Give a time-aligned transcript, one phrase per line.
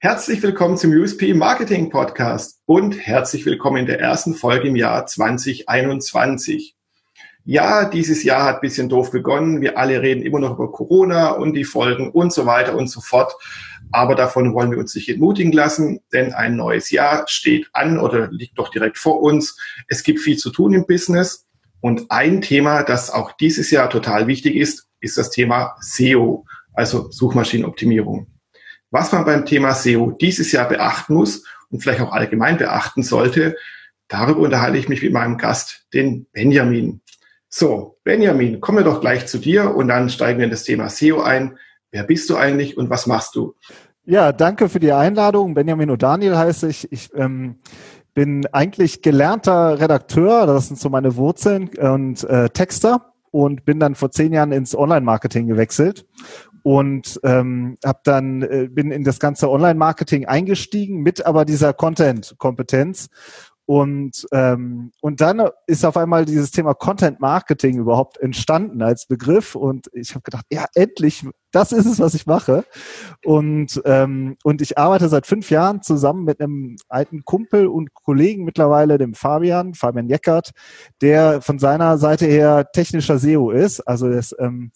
[0.00, 5.06] Herzlich willkommen zum USP Marketing Podcast und herzlich willkommen in der ersten Folge im Jahr
[5.06, 6.74] 2021.
[7.44, 9.60] Ja, dieses Jahr hat ein bisschen doof begonnen.
[9.60, 13.00] Wir alle reden immer noch über Corona und die Folgen und so weiter und so
[13.00, 13.34] fort.
[13.92, 18.28] Aber davon wollen wir uns nicht entmutigen lassen, denn ein neues Jahr steht an oder
[18.30, 19.58] liegt doch direkt vor uns.
[19.88, 21.46] Es gibt viel zu tun im Business.
[21.80, 26.44] Und ein Thema, das auch dieses Jahr total wichtig ist, ist das Thema SEO,
[26.74, 28.26] also Suchmaschinenoptimierung.
[28.90, 33.56] Was man beim Thema SEO dieses Jahr beachten muss und vielleicht auch allgemein beachten sollte,
[34.08, 37.00] darüber unterhalte ich mich mit meinem Gast, den Benjamin.
[37.48, 40.88] So, Benjamin, kommen wir doch gleich zu dir und dann steigen wir in das Thema
[40.88, 41.58] SEO ein.
[41.90, 43.54] Wer bist du eigentlich und was machst du?
[44.04, 45.54] Ja, danke für die Einladung.
[45.54, 46.90] Benjamin O'Daniel heiße ich.
[46.92, 47.56] Ich ähm,
[48.14, 53.94] bin eigentlich gelernter Redakteur, das sind so meine Wurzeln, und äh, Texter und bin dann
[53.94, 56.06] vor zehn Jahren ins Online-Marketing gewechselt
[56.62, 63.08] und ähm, habe dann äh, bin in das ganze Online-Marketing eingestiegen mit aber dieser Content-Kompetenz
[63.68, 69.54] und ähm, und dann ist auf einmal dieses Thema Content Marketing überhaupt entstanden als Begriff.
[69.54, 72.64] Und ich habe gedacht, ja endlich, das ist es, was ich mache.
[73.26, 78.44] Und ähm, und ich arbeite seit fünf Jahren zusammen mit einem alten Kumpel und Kollegen
[78.44, 80.52] mittlerweile, dem Fabian Fabian Jeckert,
[81.02, 84.72] der von seiner Seite her technischer SEO ist, also das ähm,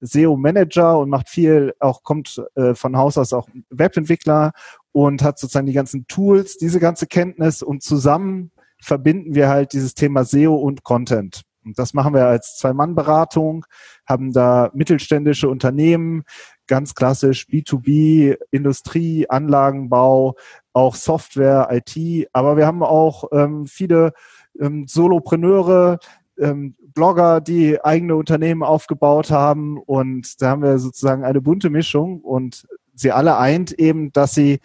[0.00, 4.52] SEO-Manager und macht viel, auch kommt äh, von Haus aus auch Webentwickler
[4.92, 8.50] und hat sozusagen die ganzen Tools, diese ganze Kenntnis und zusammen
[8.80, 11.42] verbinden wir halt dieses Thema SEO und Content.
[11.64, 13.64] Und das machen wir als Zwei-Mann-Beratung,
[14.06, 16.24] haben da mittelständische Unternehmen,
[16.66, 20.36] ganz klassisch B2B, Industrie, Anlagenbau,
[20.72, 24.12] auch Software, IT, aber wir haben auch ähm, viele
[24.60, 25.98] ähm, Solopreneure,
[26.38, 32.20] ähm, Blogger, die eigene Unternehmen aufgebaut haben und da haben wir sozusagen eine bunte Mischung
[32.20, 34.60] und sie alle eint eben, dass sie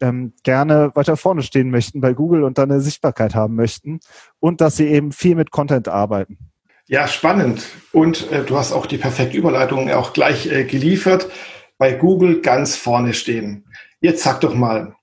[0.00, 4.00] ähm, gerne weiter vorne stehen möchten bei Google und dann eine Sichtbarkeit haben möchten
[4.40, 6.38] und dass sie eben viel mit Content arbeiten.
[6.88, 7.64] Ja, spannend.
[7.92, 11.28] Und äh, du hast auch die perfekte Überleitung auch gleich äh, geliefert.
[11.78, 13.64] Bei Google ganz vorne stehen.
[14.02, 14.96] Jetzt sag doch mal,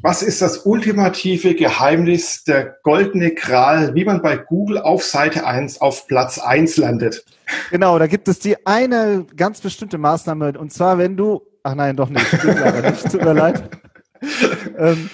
[0.00, 5.80] was ist das ultimative Geheimnis, der goldene Kral, wie man bei Google auf Seite 1
[5.80, 7.24] auf Platz 1 landet?
[7.72, 10.56] Genau, da gibt es die eine ganz bestimmte Maßnahme.
[10.56, 13.64] Und zwar, wenn du, ach nein, doch nicht, nicht tut mir leid.
[14.78, 15.10] ähm,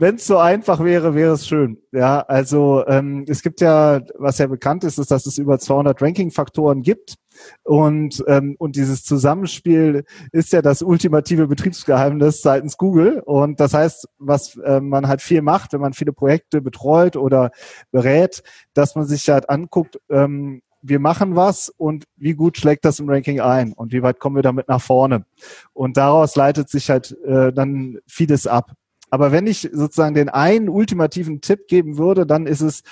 [0.00, 1.76] wenn es so einfach wäre, wäre es schön.
[1.92, 6.00] Ja, also ähm, es gibt ja, was ja bekannt ist, ist, dass es über 200
[6.00, 7.16] Ranking-Faktoren gibt.
[7.64, 13.20] Und, ähm, und dieses Zusammenspiel ist ja das ultimative Betriebsgeheimnis seitens Google.
[13.20, 17.50] Und das heißt, was äh, man halt viel macht, wenn man viele Projekte betreut oder
[17.90, 23.00] berät, dass man sich halt anguckt, ähm, wir machen was und wie gut schlägt das
[23.00, 25.26] im Ranking ein und wie weit kommen wir damit nach vorne.
[25.74, 28.72] Und daraus leitet sich halt äh, dann vieles ab.
[29.10, 32.82] Aber wenn ich sozusagen den einen ultimativen Tipp geben würde, dann ist es,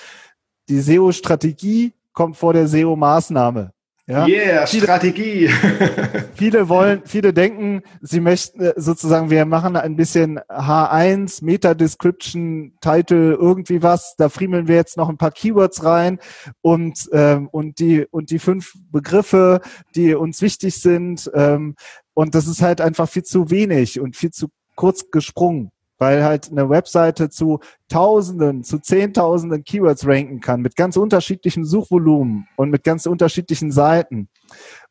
[0.69, 3.73] die SEO-Strategie kommt vor der SEO-Maßnahme.
[4.09, 4.27] Ja?
[4.27, 5.49] Yeah, viele, Strategie.
[6.35, 12.73] viele wollen, viele denken, sie möchten äh, sozusagen, wir machen ein bisschen H1, Meta Description,
[12.81, 14.15] Title, irgendwie was.
[14.17, 16.21] Da friemeln wir jetzt noch ein paar Keywords rein
[16.63, 19.61] und ähm, und die und die fünf Begriffe,
[19.95, 21.31] die uns wichtig sind.
[21.35, 21.75] Ähm,
[22.15, 26.51] und das ist halt einfach viel zu wenig und viel zu kurz gesprungen weil halt
[26.51, 32.85] eine Webseite zu Tausenden, zu Zehntausenden Keywords ranken kann, mit ganz unterschiedlichem Suchvolumen und mit
[32.85, 34.29] ganz unterschiedlichen Seiten.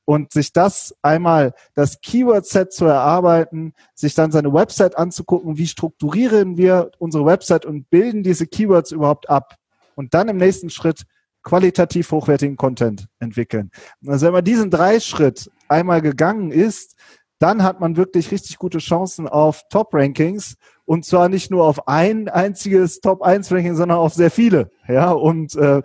[0.06, 6.56] Und sich das einmal, das Keyword-Set zu erarbeiten, sich dann seine Website anzugucken, wie strukturieren
[6.56, 9.56] wir unsere Website und bilden diese Keywords überhaupt ab.
[9.96, 11.04] Und dann im nächsten Schritt
[11.44, 13.72] qualitativ hochwertigen Content entwickeln.
[14.06, 16.96] Also wenn man diesen drei Schritt einmal gegangen ist,
[17.40, 20.56] dann hat man wirklich richtig gute Chancen auf Top-Rankings.
[20.86, 25.12] Und zwar nicht nur auf ein einziges Top 1 Ranking, sondern auf sehr viele, ja,
[25.12, 25.82] und, äh,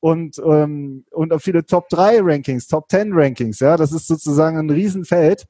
[0.00, 4.58] und, ähm, und auf viele Top 3 Rankings, Top 10 Rankings, ja, das ist sozusagen
[4.58, 5.44] ein Riesenfeld.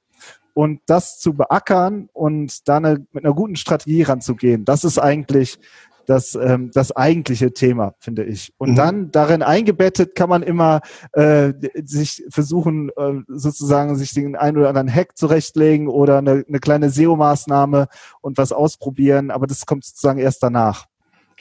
[0.55, 5.59] Und das zu beackern und da eine, mit einer guten Strategie ranzugehen, das ist eigentlich
[6.07, 8.53] das, ähm, das eigentliche Thema, finde ich.
[8.59, 8.77] Und mhm.
[8.77, 10.81] dann darin eingebettet kann man immer
[11.13, 11.53] äh,
[11.85, 16.91] sich versuchen, äh, sozusagen sich den einen oder anderen Hack zurechtlegen oder eine, eine kleine
[16.91, 17.89] SEO-Maßnahme
[18.21, 20.87] und was ausprobieren, aber das kommt sozusagen erst danach.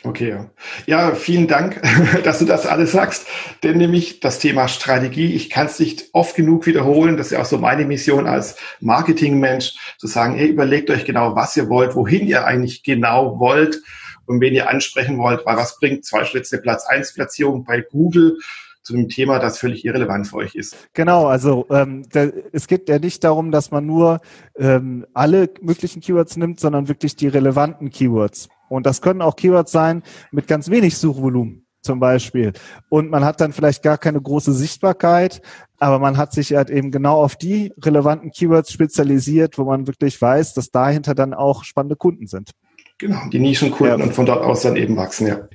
[0.06, 0.38] Okay.
[0.86, 1.82] Ja, vielen Dank,
[2.24, 3.26] dass du das alles sagst.
[3.64, 7.18] Denn nämlich das Thema Strategie, ich kann es nicht oft genug wiederholen.
[7.18, 11.36] Das ist ja auch so meine Mission als Marketingmensch, zu sagen, hey, überlegt euch genau,
[11.36, 13.82] was ihr wollt, wohin ihr eigentlich genau wollt
[14.26, 18.38] und wen ihr ansprechen wollt, weil was bringt zwei Schritte Platz 1 Platzierung bei Google
[18.86, 20.76] zu einem Thema, das völlig irrelevant für euch ist.
[20.94, 24.22] Genau, also ähm, da, es geht ja nicht darum, dass man nur
[24.58, 28.48] ähm, alle möglichen Keywords nimmt, sondern wirklich die relevanten Keywords.
[28.70, 32.54] Und das können auch Keywords sein mit ganz wenig Suchvolumen zum Beispiel.
[32.90, 35.42] Und man hat dann vielleicht gar keine große Sichtbarkeit,
[35.78, 40.22] aber man hat sich halt eben genau auf die relevanten Keywords spezialisiert, wo man wirklich
[40.22, 42.52] weiß, dass dahinter dann auch spannende Kunden sind.
[42.98, 44.06] Genau, die Nischenkunden ja.
[44.06, 45.48] und von dort aus dann eben wachsen, ja.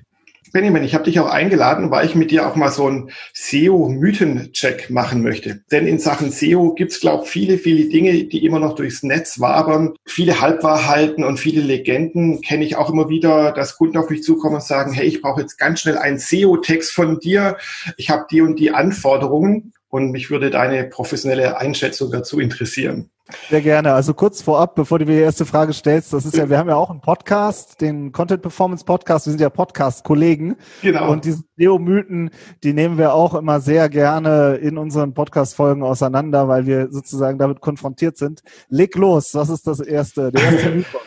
[0.52, 4.90] Benjamin, ich habe dich auch eingeladen, weil ich mit dir auch mal so einen SEO-Mythen-Check
[4.90, 5.62] machen möchte.
[5.70, 9.38] Denn in Sachen SEO gibt's, glaube ich, viele, viele Dinge, die immer noch durchs Netz
[9.38, 9.94] wabern.
[10.06, 14.56] Viele Halbwahrheiten und viele Legenden kenne ich auch immer wieder, dass Kunden auf mich zukommen
[14.56, 17.56] und sagen, hey, ich brauche jetzt ganz schnell einen SEO-Text von dir.
[17.96, 23.10] Ich habe die und die Anforderungen und mich würde deine professionelle Einschätzung dazu interessieren.
[23.48, 23.92] Sehr gerne.
[23.92, 26.68] Also kurz vorab, bevor du mir die erste Frage stellst, das ist ja, wir haben
[26.68, 29.26] ja auch einen Podcast, den Content Performance Podcast.
[29.26, 30.56] Wir sind ja Podcast-Kollegen.
[30.82, 31.10] Genau.
[31.10, 32.30] Und diese Neomythen,
[32.62, 37.60] die nehmen wir auch immer sehr gerne in unseren Podcast-Folgen auseinander, weil wir sozusagen damit
[37.60, 38.42] konfrontiert sind.
[38.68, 39.34] Leg los.
[39.34, 40.32] Was ist das erste?
[40.32, 41.00] Der erste Mythos.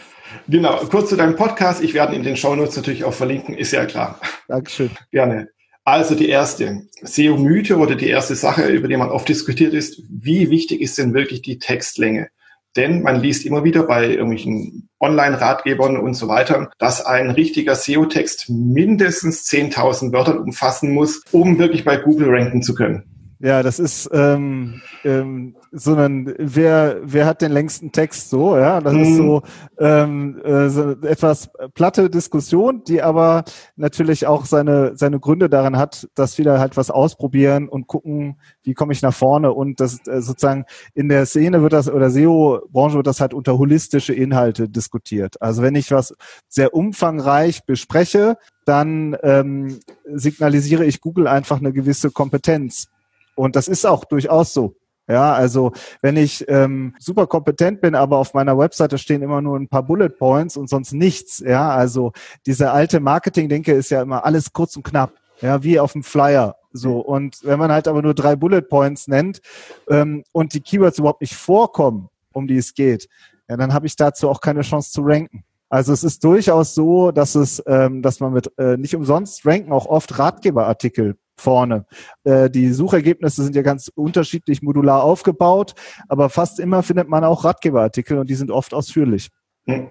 [0.47, 0.77] Genau.
[0.89, 1.83] Kurz zu deinem Podcast.
[1.83, 3.55] Ich werde in den Show Notes natürlich auch verlinken.
[3.55, 4.19] Ist ja klar.
[4.47, 4.91] Dankeschön.
[5.11, 5.49] Gerne.
[5.85, 10.49] Also die erste SEO-Mythe oder die erste Sache, über die man oft diskutiert ist, wie
[10.49, 12.29] wichtig ist denn wirklich die Textlänge?
[12.75, 18.49] Denn man liest immer wieder bei irgendwelchen Online-Ratgebern und so weiter, dass ein richtiger SEO-Text
[18.49, 23.12] mindestens 10.000 Wörter umfassen muss, um wirklich bei Google ranken zu können.
[23.43, 28.79] Ja, das ist ähm, ähm, so ein, wer, wer hat den längsten Text so, ja,
[28.79, 29.01] das mhm.
[29.01, 29.41] ist so,
[29.79, 33.43] ähm, äh, so etwas platte Diskussion, die aber
[33.75, 38.73] natürlich auch seine, seine Gründe daran hat, dass viele halt was ausprobieren und gucken, wie
[38.73, 40.63] komme ich nach vorne und das äh, sozusagen
[40.93, 45.41] in der Szene wird das oder SEO-Branche wird das halt unter holistische Inhalte diskutiert.
[45.41, 46.15] Also wenn ich was
[46.47, 52.87] sehr umfangreich bespreche, dann ähm, signalisiere ich Google einfach eine gewisse Kompetenz
[53.35, 54.75] und das ist auch durchaus so.
[55.07, 59.59] Ja, also wenn ich ähm, super kompetent bin, aber auf meiner Webseite stehen immer nur
[59.59, 61.39] ein paar Bullet Points und sonst nichts.
[61.39, 62.13] Ja, also
[62.45, 65.11] diese alte Marketing-Denke ist ja immer alles kurz und knapp.
[65.41, 66.55] Ja, wie auf dem Flyer.
[66.71, 69.41] So, und wenn man halt aber nur drei Bullet Points nennt
[69.89, 73.09] ähm, und die Keywords überhaupt nicht vorkommen, um die es geht,
[73.49, 75.43] ja, dann habe ich dazu auch keine Chance zu ranken.
[75.69, 79.71] Also es ist durchaus so, dass es, ähm, dass man mit äh, nicht umsonst ranken
[79.71, 81.85] auch oft Ratgeberartikel vorne.
[82.23, 85.73] Äh, die Suchergebnisse sind ja ganz unterschiedlich modular aufgebaut,
[86.07, 89.29] aber fast immer findet man auch Ratgeberartikel und die sind oft ausführlich.
[89.65, 89.87] Hm.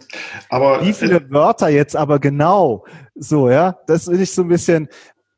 [0.51, 2.85] Aber wie viele Wörter jetzt aber genau?
[3.15, 4.89] So, ja, das ist nicht so ein bisschen,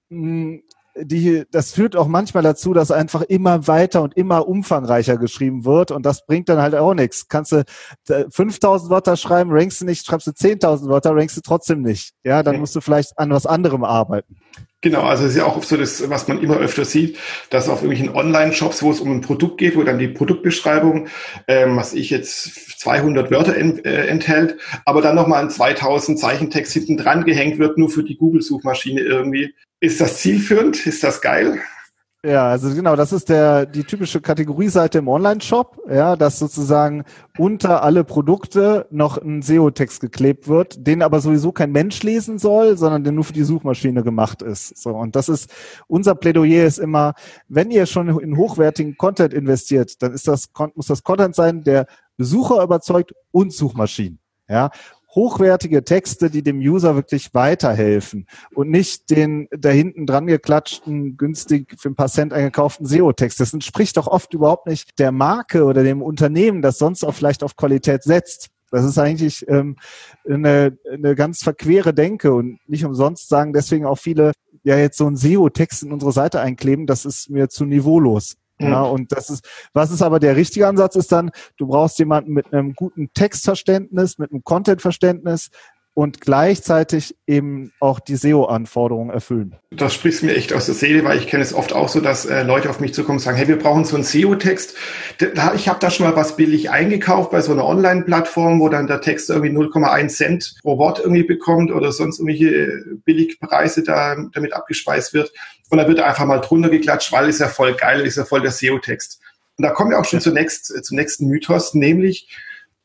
[0.09, 0.63] mh, hm,
[0.97, 5.91] die, das führt auch manchmal dazu, dass einfach immer weiter und immer umfangreicher geschrieben wird
[5.91, 7.29] und das bringt dann halt auch nichts.
[7.29, 7.65] Kannst du
[8.31, 12.13] 5000 Wörter schreiben, rankst du nicht, schreibst du 10.000 Wörter, rankst du trotzdem nicht.
[12.23, 14.37] Ja, dann musst du vielleicht an was anderem arbeiten.
[14.85, 17.81] Genau, also es ist ja auch so das, was man immer öfter sieht, dass auf
[17.83, 21.09] irgendwelchen Online-Shops, wo es um ein Produkt geht, wo dann die Produktbeschreibung,
[21.49, 26.75] ähm, was ich jetzt 200 Wörter ent, äh, enthält, aber dann nochmal ein 2000 Zeichentext
[26.75, 29.55] hinten dran gehängt wird, nur für die Google-Suchmaschine irgendwie.
[29.81, 30.87] Ist das zielführend?
[30.87, 31.63] Ist das geil?
[32.25, 37.05] Ja, also genau, das ist der die typische Kategorieseite im Online-Shop, ja, dass sozusagen
[37.37, 42.79] unter alle Produkte noch ein SEO-Text geklebt wird, den aber sowieso kein Mensch lesen soll,
[42.79, 44.75] sondern der nur für die Suchmaschine gemacht ist.
[44.79, 45.53] So und das ist
[45.87, 47.13] unser Plädoyer ist immer,
[47.49, 51.85] wenn ihr schon in hochwertigen Content investiert, dann ist das muss das Content sein, der
[52.17, 54.19] Besucher überzeugt und Suchmaschinen.
[54.49, 54.71] Ja,
[55.15, 61.75] hochwertige Texte, die dem User wirklich weiterhelfen und nicht den da hinten dran geklatschten, günstig
[61.79, 63.41] für ein paar Cent eingekauften SEO-Text.
[63.41, 67.43] Das entspricht doch oft überhaupt nicht der Marke oder dem Unternehmen, das sonst auch vielleicht
[67.43, 68.49] auf Qualität setzt.
[68.71, 69.77] Das ist eigentlich ähm,
[70.29, 74.33] eine, eine ganz verquere Denke und nicht umsonst sagen deswegen auch viele,
[74.65, 78.37] ja jetzt so ein SEO-Text in unsere Seite einkleben, das ist mir zu niveaulos.
[78.71, 82.33] Ja, und das ist, was ist aber der richtige Ansatz ist dann, du brauchst jemanden
[82.33, 85.51] mit einem guten Textverständnis, mit einem Content-Verständnis,
[85.95, 89.55] und gleichzeitig eben auch die SEO-Anforderungen erfüllen.
[89.71, 92.27] Das sprichst mir echt aus der Seele, weil ich kenne es oft auch so, dass
[92.27, 94.75] äh, Leute auf mich zukommen und sagen, hey, wir brauchen so einen SEO-Text.
[95.55, 99.01] Ich habe da schon mal was billig eingekauft bei so einer Online-Plattform, wo dann der
[99.01, 105.15] Text irgendwie 0,1 Cent pro Wort irgendwie bekommt oder sonst irgendwelche Billigpreise da damit abgespeist
[105.15, 105.33] wird.
[105.71, 108.43] Und da wird einfach mal drunter geklatscht, weil ist ja voll geil, ist ja voll
[108.43, 109.21] der SEO-Text.
[109.57, 110.25] Und da kommen wir auch schon ja.
[110.25, 112.29] zunächst, zum nächsten Mythos, nämlich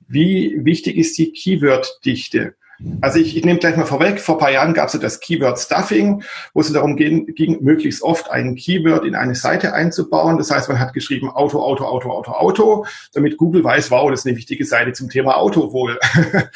[0.07, 2.55] wie wichtig ist die Keyword-Dichte?
[3.01, 5.59] Also ich, ich nehme gleich mal vorweg, vor paar Jahren gab es ja das Keyword
[5.59, 10.37] Stuffing, wo es darum ging, ging, möglichst oft ein Keyword in eine Seite einzubauen.
[10.37, 14.21] Das heißt, man hat geschrieben Auto, Auto, Auto, Auto, Auto, damit Google weiß, wow, das
[14.21, 15.99] ist eine wichtige Seite zum Thema Auto wohl.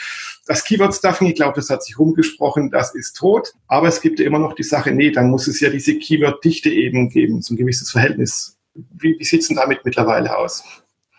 [0.45, 3.53] Das Keyword Stuffing, ich glaube, das hat sich rumgesprochen, das ist tot.
[3.67, 6.69] Aber es gibt ja immer noch die Sache, nee, dann muss es ja diese Keyword-Dichte
[6.69, 8.57] eben geben, so ein gewisses Verhältnis.
[8.73, 10.65] Wie, wie sieht es denn damit mittlerweile aus?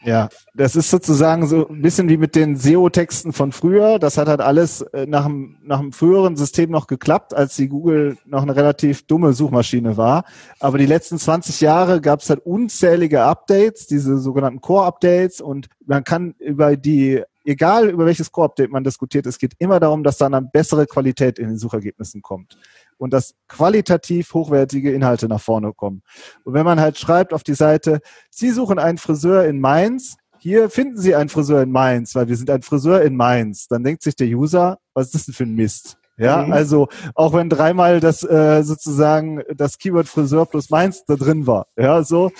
[0.05, 3.99] Ja, das ist sozusagen so ein bisschen wie mit den SEO-Texten von früher.
[3.99, 7.69] Das hat halt alles äh, nach dem, nach dem früheren System noch geklappt, als die
[7.69, 10.25] Google noch eine relativ dumme Suchmaschine war.
[10.61, 16.05] Aber die letzten 20 Jahre gab es halt unzählige Updates, diese sogenannten Core-Updates und man
[16.05, 20.35] kann über die egal über welches Core-Update man diskutiert, es geht immer darum, dass dann
[20.35, 22.59] eine bessere Qualität in den Suchergebnissen kommt
[22.99, 26.03] und dass qualitativ hochwertige Inhalte nach vorne kommen.
[26.45, 30.69] Und wenn man halt schreibt auf die Seite, Sie suchen einen Friseur in Mainz, hier
[30.71, 34.03] finden Sie einen Friseur in Mainz, weil wir sind ein Friseur in Mainz, dann denkt
[34.03, 35.99] sich der User, was ist das denn für ein Mist?
[36.17, 36.53] Ja, mhm.
[36.53, 41.67] also auch wenn dreimal das äh, sozusagen das Keyword Friseur plus Mainz da drin war.
[41.77, 42.31] Ja, so.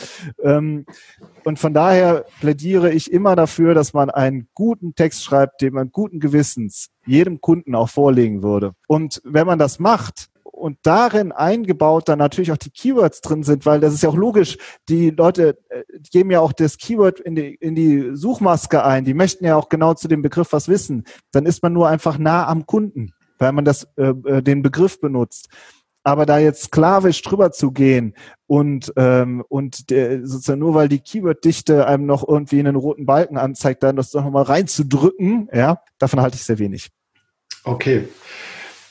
[0.43, 0.87] Ähm,
[1.45, 5.91] und von daher plädiere ich immer dafür, dass man einen guten Text schreibt, den man
[5.91, 8.73] guten Gewissens jedem Kunden auch vorlegen würde.
[8.87, 13.67] Und wenn man das macht, und darin eingebaut dann natürlich auch die Keywords drin sind,
[13.67, 14.57] weil das ist ja auch logisch.
[14.89, 19.05] Die Leute äh, geben ja auch das Keyword in die, in die Suchmaske ein.
[19.05, 21.05] Die möchten ja auch genau zu dem Begriff was wissen.
[21.33, 23.13] Dann ist man nur einfach nah am Kunden
[23.45, 25.49] weil man das, äh, äh, den Begriff benutzt.
[26.03, 28.15] Aber da jetzt sklavisch drüber zu gehen
[28.47, 33.39] und, ähm, und der, sozusagen nur weil die Keyword-Dichte einem noch irgendwie einen roten Balken
[33.39, 36.91] anzeigt, dann das noch mal reinzudrücken, ja, davon halte ich sehr wenig.
[37.65, 38.09] Okay.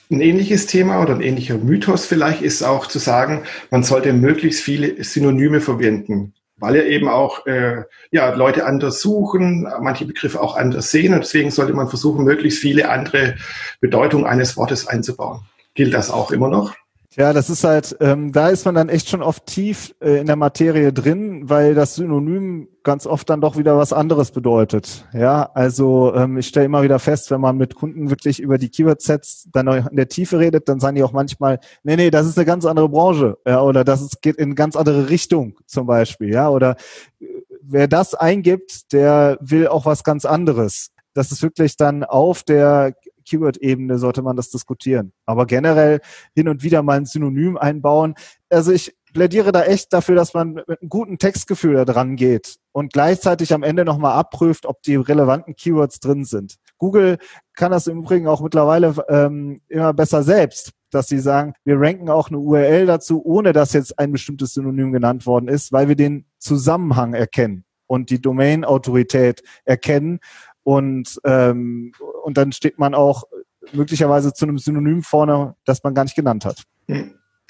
[0.09, 4.61] Ein ähnliches Thema oder ein ähnlicher Mythos vielleicht ist auch zu sagen, man sollte möglichst
[4.61, 6.33] viele Synonyme verwenden
[6.63, 11.19] weil ja eben auch äh, ja, Leute anders suchen, manche Begriffe auch anders sehen und
[11.19, 13.35] deswegen sollte man versuchen, möglichst viele andere
[13.81, 15.41] Bedeutungen eines Wortes einzubauen.
[15.75, 16.73] Gilt das auch immer noch?
[17.15, 20.25] Ja, das ist halt, ähm, da ist man dann echt schon oft tief äh, in
[20.25, 25.07] der Materie drin, weil das Synonym ganz oft dann doch wieder was anderes bedeutet.
[25.13, 28.69] Ja, also ähm, ich stelle immer wieder fest, wenn man mit Kunden wirklich über die
[28.69, 32.37] Keyword-Sets dann in der Tiefe redet, dann sagen die auch manchmal, nee, nee, das ist
[32.37, 35.85] eine ganz andere Branche, ja, oder das ist, geht in eine ganz andere Richtung zum
[35.85, 36.77] Beispiel, ja, oder
[37.19, 37.25] äh,
[37.61, 40.89] wer das eingibt, der will auch was ganz anderes.
[41.13, 45.13] Das ist wirklich dann auf der Keyword-Ebene sollte man das diskutieren.
[45.25, 45.99] Aber generell
[46.35, 48.15] hin und wieder mal ein Synonym einbauen.
[48.49, 52.57] Also ich plädiere da echt dafür, dass man mit einem guten Textgefühl da dran geht
[52.71, 56.55] und gleichzeitig am Ende nochmal abprüft, ob die relevanten Keywords drin sind.
[56.77, 57.17] Google
[57.55, 62.09] kann das im Übrigen auch mittlerweile ähm, immer besser selbst, dass sie sagen, wir ranken
[62.09, 65.95] auch eine URL dazu, ohne dass jetzt ein bestimmtes Synonym genannt worden ist, weil wir
[65.95, 70.19] den Zusammenhang erkennen und die Domain-Autorität erkennen
[70.63, 71.93] und, ähm,
[72.23, 73.23] und dann steht man auch
[73.71, 76.63] möglicherweise zu einem Synonym vorne, das man gar nicht genannt hat.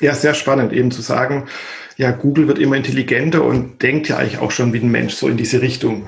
[0.02, 1.48] Ja, sehr spannend eben zu sagen,
[1.98, 5.28] ja, Google wird immer intelligenter und denkt ja eigentlich auch schon wie ein Mensch so
[5.28, 6.08] in diese Richtung.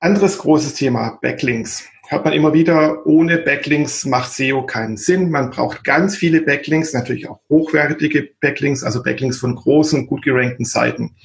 [0.00, 1.84] Anderes großes Thema, Backlinks.
[2.08, 5.30] Hört man immer wieder, ohne Backlinks macht SEO keinen Sinn.
[5.30, 10.64] Man braucht ganz viele Backlinks, natürlich auch hochwertige Backlinks, also Backlinks von großen, gut gerankten
[10.64, 11.16] Seiten.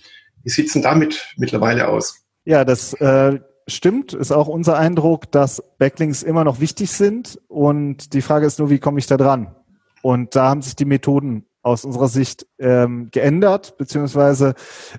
[0.43, 2.25] Wie sieht's denn damit mittlerweile aus?
[2.43, 7.39] Ja, das äh, stimmt, ist auch unser Eindruck, dass Backlinks immer noch wichtig sind.
[7.47, 9.55] Und die Frage ist nur, wie komme ich da dran?
[10.01, 14.53] Und da haben sich die Methoden aus unserer Sicht ähm, geändert, beziehungsweise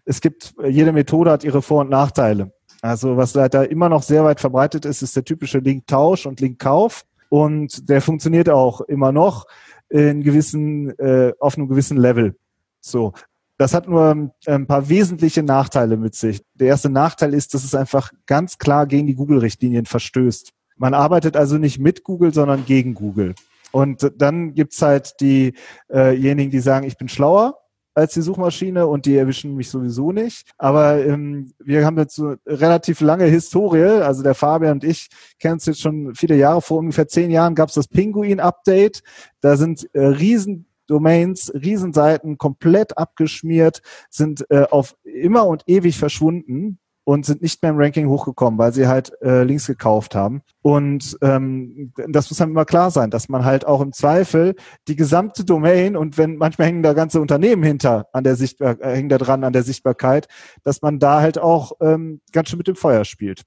[0.07, 2.53] es gibt, jede Methode hat ihre Vor- und Nachteile.
[2.81, 7.05] Also was leider immer noch sehr weit verbreitet ist, ist der typische Link-Tausch und Link-Kauf.
[7.29, 9.47] Und der funktioniert auch immer noch
[9.89, 12.37] in gewissen, äh, auf einem gewissen Level.
[12.81, 13.13] So.
[13.57, 16.43] Das hat nur ähm, ein paar wesentliche Nachteile mit sich.
[16.55, 20.51] Der erste Nachteil ist, dass es einfach ganz klar gegen die Google-Richtlinien verstößt.
[20.77, 23.35] Man arbeitet also nicht mit Google, sondern gegen Google.
[23.71, 27.59] Und dann gibt's halt diejenigen, die sagen, ich bin schlauer
[27.95, 30.51] als die Suchmaschine und die erwischen mich sowieso nicht.
[30.59, 34.03] Aber ähm, wir haben jetzt so relativ lange Historie.
[34.03, 35.09] Also der Fabian und ich
[35.39, 36.61] kennen uns jetzt schon viele Jahre.
[36.61, 39.03] Vor ungefähr zehn Jahren gab's das Pinguin-Update.
[39.41, 46.79] Da sind äh, riesen Domains, Riesenseiten komplett abgeschmiert, sind äh, auf immer und ewig verschwunden
[47.05, 50.43] und sind nicht mehr im Ranking hochgekommen, weil sie halt äh, Links gekauft haben.
[50.63, 54.55] Und ähm, das muss dann immer klar sein, dass man halt auch im Zweifel
[54.89, 58.97] die gesamte Domain und wenn manchmal hängen da ganze Unternehmen hinter an der Sichtbar äh,
[58.97, 60.29] hängen da dran an der Sichtbarkeit,
[60.63, 63.43] dass man da halt auch ähm, ganz schön mit dem Feuer spielt.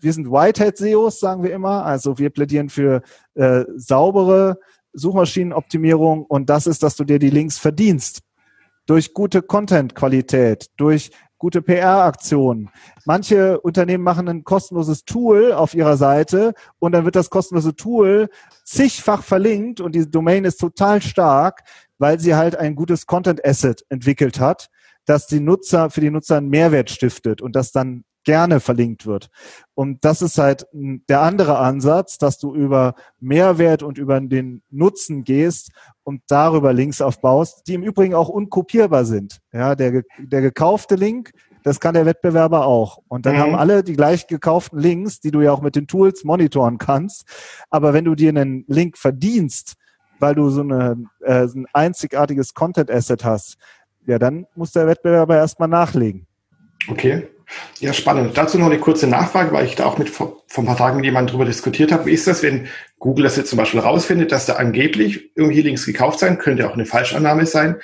[0.00, 1.84] Wir sind Whitehead-SEOs, sagen wir immer.
[1.84, 3.02] Also wir plädieren für
[3.34, 4.58] äh, saubere
[4.94, 8.20] Suchmaschinenoptimierung und das ist, dass du dir die Links verdienst.
[8.86, 12.70] Durch gute Content-Qualität, durch gute PR-Aktionen.
[13.04, 18.28] Manche Unternehmen machen ein kostenloses Tool auf ihrer Seite und dann wird das kostenlose Tool
[18.64, 21.62] zigfach verlinkt und die Domain ist total stark,
[21.98, 24.70] weil sie halt ein gutes Content Asset entwickelt hat,
[25.04, 29.30] das die Nutzer für die Nutzer einen Mehrwert stiftet und das dann gerne verlinkt wird.
[29.74, 35.24] Und das ist halt der andere Ansatz, dass du über Mehrwert und über den Nutzen
[35.24, 35.70] gehst
[36.02, 39.40] und darüber Links aufbaust, die im Übrigen auch unkopierbar sind.
[39.52, 41.32] Ja, der, der gekaufte Link,
[41.64, 42.98] das kann der Wettbewerber auch.
[43.08, 43.40] Und dann mhm.
[43.40, 47.24] haben alle die gleich gekauften Links, die du ja auch mit den Tools monitoren kannst.
[47.70, 49.74] Aber wenn du dir einen Link verdienst,
[50.20, 53.56] weil du so eine, äh, ein einzigartiges Content Asset hast,
[54.06, 56.26] ja, dann muss der Wettbewerber erstmal nachlegen.
[56.88, 57.28] Okay.
[57.80, 58.36] Ja, spannend.
[58.36, 60.96] Dazu noch eine kurze Nachfrage, weil ich da auch mit vor, vor ein paar Tagen
[60.96, 62.06] mit jemandem drüber diskutiert habe.
[62.06, 65.86] Wie ist das, wenn Google das jetzt zum Beispiel rausfindet, dass da angeblich irgendwie Links
[65.86, 67.76] gekauft sein, könnte auch eine Falschannahme sein,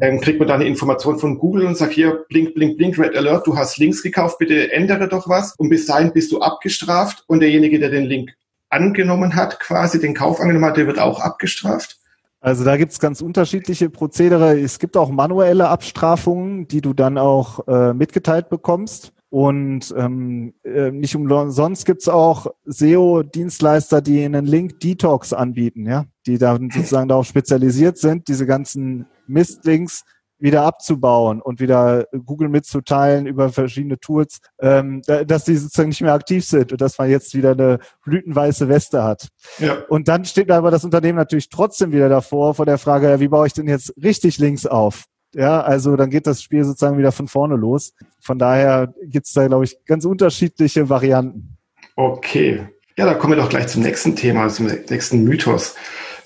[0.00, 3.16] ähm, kriegt man da eine Information von Google und sagt hier, blink, blink, blink, Red
[3.16, 5.54] Alert, du hast Links gekauft, bitte ändere doch was.
[5.56, 8.32] Und bis dahin bist du abgestraft und derjenige, der den Link
[8.70, 11.98] angenommen hat, quasi den Kauf angenommen hat, der wird auch abgestraft.
[12.44, 14.60] Also da gibt's ganz unterschiedliche Prozedere.
[14.60, 19.14] Es gibt auch manuelle Abstrafungen, die du dann auch äh, mitgeteilt bekommst.
[19.30, 26.68] Und ähm, äh, nicht umsonst gibt's auch SEO-Dienstleister, die einen Link-Detox anbieten, ja, die dann
[26.70, 30.04] sozusagen darauf spezialisiert sind, diese ganzen Mistlinks
[30.44, 36.12] wieder abzubauen und wieder Google mitzuteilen über verschiedene Tools, ähm, dass die sozusagen nicht mehr
[36.12, 39.28] aktiv sind und dass man jetzt wieder eine blütenweiße Weste hat.
[39.58, 39.78] Ja.
[39.88, 43.28] Und dann steht aber das Unternehmen natürlich trotzdem wieder davor vor der Frage, ja, wie
[43.28, 45.04] baue ich denn jetzt richtig Links auf?
[45.34, 47.94] Ja, also dann geht das Spiel sozusagen wieder von vorne los.
[48.20, 51.56] Von daher gibt's da, glaube ich, ganz unterschiedliche Varianten.
[51.96, 52.68] Okay.
[52.98, 55.74] Ja, da kommen wir doch gleich zum nächsten Thema, zum nächsten Mythos.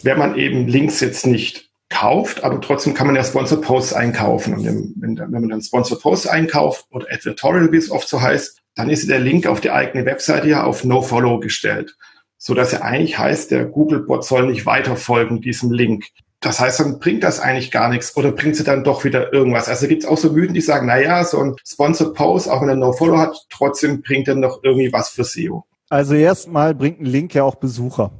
[0.02, 1.67] Wenn man eben Links jetzt nicht
[1.98, 4.54] kauft, aber trotzdem kann man ja Sponsor Posts einkaufen.
[4.54, 8.60] Und wenn, wenn man dann Sponsor Posts einkauft oder Advertorial, wie es oft so heißt,
[8.76, 11.96] dann ist der Link auf die eigene Webseite ja auf No-Follow gestellt.
[12.36, 16.06] So dass er eigentlich heißt, der Google-Bot soll nicht weiterfolgen diesem Link.
[16.40, 19.68] Das heißt, dann bringt das eigentlich gar nichts oder bringt sie dann doch wieder irgendwas.
[19.68, 22.62] Also gibt es auch so Mythen, die sagen, na ja, so ein Sponsor Post, auch
[22.62, 25.64] wenn er No-Follow hat, trotzdem bringt er noch irgendwie was für SEO.
[25.88, 28.12] Also erstmal bringt ein Link ja auch Besucher.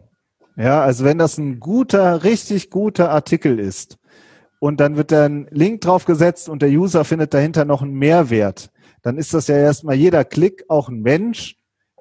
[0.59, 3.97] Ja, also wenn das ein guter, richtig guter Artikel ist
[4.59, 7.95] und dann wird da ein Link drauf gesetzt und der User findet dahinter noch einen
[7.95, 8.73] Mehrwert,
[9.03, 11.57] dann ist das ja erstmal jeder Klick auch ein Mensch,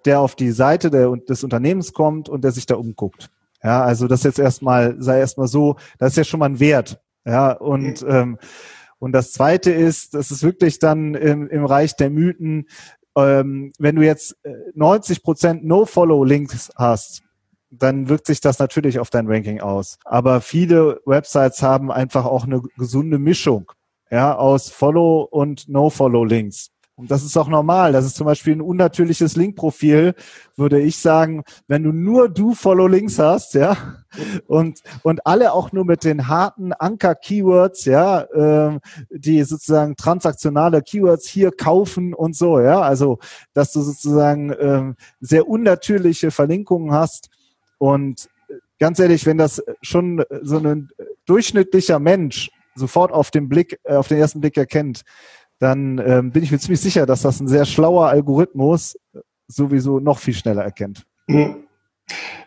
[0.06, 3.30] der auf die Seite der, des Unternehmens kommt und der sich da umguckt.
[3.64, 7.00] Ja, also das jetzt erstmal, sei erstmal so, das ist ja schon mal ein Wert.
[7.26, 8.40] Ja, und, ähm,
[8.98, 12.68] und das zweite ist, das ist wirklich dann im, im Reich der Mythen,
[13.16, 14.36] ähm, wenn du jetzt
[14.74, 17.22] 90 Prozent No-Follow-Links hast,
[17.70, 19.98] dann wirkt sich das natürlich auf dein Ranking aus.
[20.06, 23.72] Aber viele Websites haben einfach auch eine gesunde Mischung
[24.10, 26.72] ja, aus Follow- und No-Follow-Links.
[26.98, 27.92] Und das ist auch normal.
[27.92, 30.16] Das ist zum Beispiel ein unnatürliches Link-Profil,
[30.56, 33.78] würde ich sagen, wenn du nur du Follow-Links hast, ja,
[34.48, 38.80] und, und alle auch nur mit den harten Anker-Keywords, ja, äh,
[39.12, 43.20] die sozusagen transaktionale Keywords hier kaufen und so, ja, also,
[43.54, 47.30] dass du sozusagen äh, sehr unnatürliche Verlinkungen hast,
[47.78, 48.30] und
[48.80, 50.90] ganz ehrlich, wenn das schon so ein
[51.26, 55.02] durchschnittlicher Mensch sofort auf den Blick, äh, auf den ersten Blick erkennt,
[55.60, 58.98] dann ähm, bin ich mir ziemlich sicher, dass das ein sehr schlauer Algorithmus
[59.48, 61.04] sowieso noch viel schneller erkennt.
[61.28, 61.64] Hm.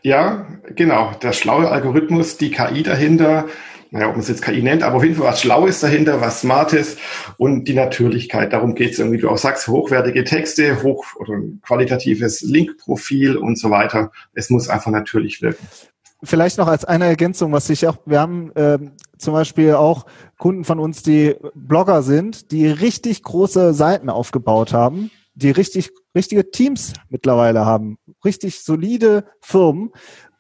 [0.03, 1.13] Ja, genau.
[1.23, 3.47] Der schlaue Algorithmus, die KI dahinter,
[3.91, 6.41] naja, ob man es jetzt KI nennt, aber auf jeden Fall was Schlaues dahinter, was
[6.41, 6.97] Smartes
[7.39, 8.53] und die Natürlichkeit.
[8.53, 13.59] Darum geht es irgendwie, du auch sagst, hochwertige Texte, hoch oder ein qualitatives Linkprofil und
[13.59, 14.13] so weiter.
[14.33, 15.67] Es muss einfach natürlich wirken.
[16.23, 18.79] Vielleicht noch als eine Ergänzung, was ich auch, wir haben äh,
[19.17, 20.05] zum Beispiel auch
[20.39, 26.51] Kunden von uns, die Blogger sind, die richtig große Seiten aufgebaut haben, die richtig, richtige
[26.51, 29.93] Teams mittlerweile haben, richtig solide Firmen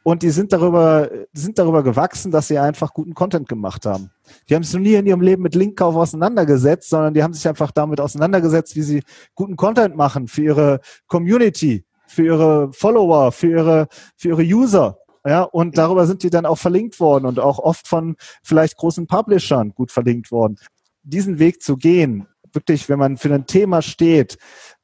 [0.02, 4.10] und die sind darüber, sind darüber gewachsen, dass sie einfach guten Content gemacht haben.
[4.48, 7.46] Die haben sich noch nie in ihrem Leben mit Linkkauf auseinandergesetzt, sondern die haben sich
[7.46, 9.02] einfach damit auseinandergesetzt, wie sie
[9.34, 14.96] guten Content machen für ihre Community, für ihre Follower, für ihre, für ihre User.
[15.26, 19.06] Ja, und darüber sind die dann auch verlinkt worden und auch oft von vielleicht großen
[19.06, 20.56] Publishern gut verlinkt worden.
[21.02, 24.38] Diesen Weg zu gehen, wirklich, wenn man für ein Thema steht,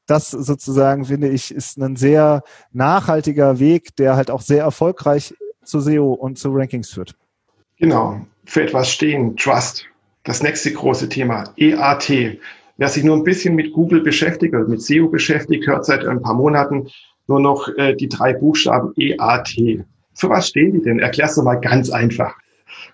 [0.07, 5.79] das sozusagen, finde ich, ist ein sehr nachhaltiger Weg, der halt auch sehr erfolgreich zu
[5.79, 7.15] SEO und zu Rankings führt.
[7.77, 9.85] Genau, für etwas stehen, Trust.
[10.23, 12.39] Das nächste große Thema, EAT.
[12.77, 16.21] Wer sich nur ein bisschen mit Google beschäftigt oder mit SEO beschäftigt, hört seit ein
[16.21, 16.89] paar Monaten
[17.27, 19.85] nur noch äh, die drei Buchstaben EAT.
[20.13, 20.99] Für was stehen die denn?
[20.99, 22.35] Erklär's doch mal ganz einfach.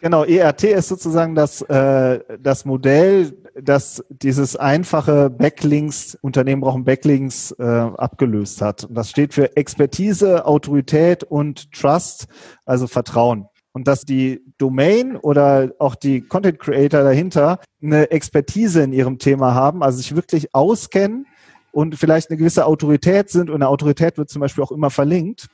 [0.01, 7.51] Genau, ERT ist sozusagen das, äh, das Modell dass dieses einfache Backlinks, Unternehmen brauchen Backlinks,
[7.59, 8.83] äh, abgelöst hat.
[8.85, 12.27] Und das steht für Expertise, Autorität und Trust,
[12.65, 13.47] also Vertrauen.
[13.71, 19.53] Und dass die Domain oder auch die Content Creator dahinter eine Expertise in ihrem Thema
[19.55, 21.25] haben, also sich wirklich auskennen
[21.71, 25.47] und vielleicht eine gewisse Autorität sind und eine Autorität wird zum Beispiel auch immer verlinkt.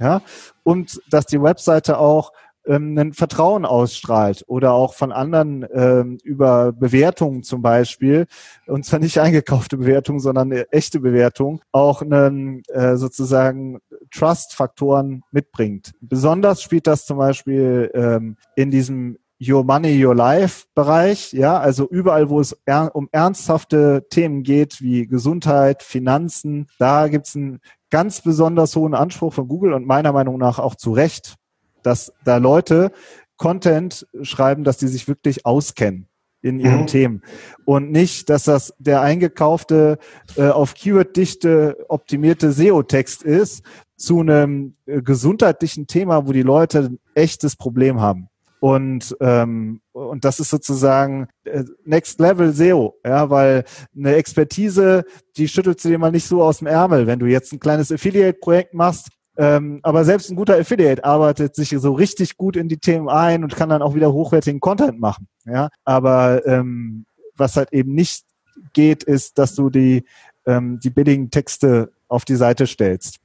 [0.00, 0.22] Ja,
[0.64, 2.32] und dass die Webseite auch
[2.66, 8.26] ähm, ein Vertrauen ausstrahlt oder auch von anderen ähm, über Bewertungen zum Beispiel,
[8.66, 15.92] und zwar nicht eingekaufte Bewertungen, sondern echte Bewertungen, auch einen äh, sozusagen Trust-Faktoren mitbringt.
[16.00, 21.88] Besonders spielt das zum Beispiel ähm, in diesem Your Money, Your Life Bereich, ja, also
[21.88, 28.22] überall, wo es er um ernsthafte Themen geht, wie Gesundheit, Finanzen, da gibt's einen ganz
[28.22, 31.36] besonders hohen Anspruch von Google und meiner Meinung nach auch zu Recht,
[31.84, 32.92] dass da Leute
[33.36, 36.08] Content schreiben, dass die sich wirklich auskennen
[36.42, 36.86] in ihren mhm.
[36.86, 37.22] Themen
[37.64, 39.98] und nicht, dass das der eingekaufte
[40.36, 43.64] äh, auf Keyword-Dichte optimierte SEO-Text ist
[43.96, 48.28] zu einem äh, gesundheitlichen Thema, wo die Leute ein echtes Problem haben.
[48.60, 55.04] Und, ähm, und das ist sozusagen äh, Next Level SEO, ja, weil eine Expertise,
[55.36, 57.06] die schüttelst du dir mal nicht so aus dem Ärmel.
[57.06, 61.70] Wenn du jetzt ein kleines Affiliate-Projekt machst, ähm, aber selbst ein guter Affiliate arbeitet sich
[61.70, 65.28] so richtig gut in die Themen ein und kann dann auch wieder hochwertigen Content machen.
[65.44, 68.24] Ja, aber ähm, was halt eben nicht
[68.72, 70.04] geht, ist, dass du die
[70.46, 73.18] ähm, die billigen Texte auf die Seite stellst.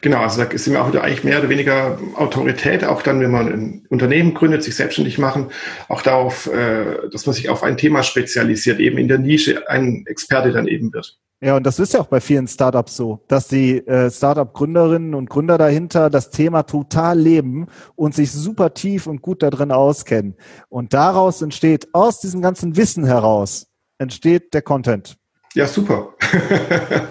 [0.00, 3.30] Genau, also da sind wir auch wieder eigentlich mehr oder weniger Autorität, auch dann, wenn
[3.30, 5.50] man ein Unternehmen gründet, sich selbstständig machen,
[5.88, 10.04] auch darauf, äh, dass man sich auf ein Thema spezialisiert, eben in der Nische ein
[10.06, 11.18] Experte dann eben wird.
[11.42, 15.30] Ja, und das ist ja auch bei vielen Startups so, dass die äh, Startup-Gründerinnen und
[15.30, 20.36] Gründer dahinter das Thema total leben und sich super tief und gut da drin auskennen.
[20.68, 25.16] Und daraus entsteht, aus diesem ganzen Wissen heraus, entsteht der Content.
[25.54, 26.14] Ja, super.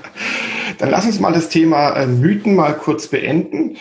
[0.77, 3.77] Dann lass uns mal das Thema äh, Mythen mal kurz beenden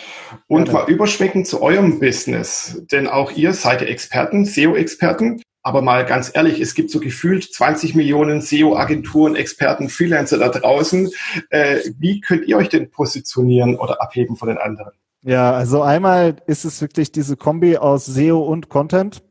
[0.46, 2.82] und ja, mal überschwenken zu eurem Business.
[2.90, 5.42] Denn auch ihr seid Experten, SEO-Experten.
[5.68, 11.10] Aber mal ganz ehrlich, es gibt so gefühlt 20 Millionen SEO-Agenturen, Experten, Freelancer da draußen.
[11.50, 14.92] Äh, wie könnt ihr euch denn positionieren oder abheben von den anderen?
[15.20, 19.22] Ja, also einmal ist es wirklich diese Kombi aus SEO und Content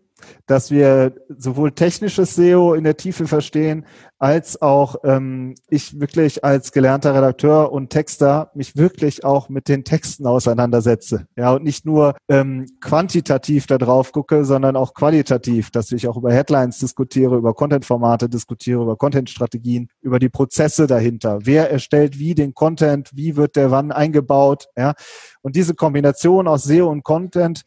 [0.46, 3.86] dass wir sowohl technisches SEO in der Tiefe verstehen,
[4.20, 9.84] als auch ähm, ich wirklich als gelernter Redakteur und Texter mich wirklich auch mit den
[9.84, 11.28] Texten auseinandersetze.
[11.36, 16.18] Ja, und nicht nur ähm, quantitativ da drauf gucke, sondern auch qualitativ, dass ich auch
[16.18, 21.40] über Headlines diskutiere, über Content-Formate diskutiere, über Content-Strategien, über die Prozesse dahinter.
[21.44, 24.94] Wer erstellt wie den Content, wie wird der wann eingebaut, ja.
[25.42, 27.62] Und diese Kombination aus SEO und Content,